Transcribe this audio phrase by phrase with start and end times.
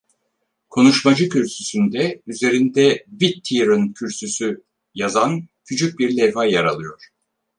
[0.69, 4.63] Konuşmacı kürsüsünde, üzerinde Whittier’in Kürsüsü
[4.95, 7.03] yazan küçük bir levha yer alıyor.